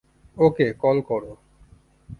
ওকে 0.37 0.67
call 0.81 0.97
কর। 1.07 1.23